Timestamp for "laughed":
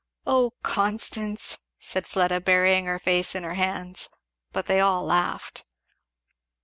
5.05-5.63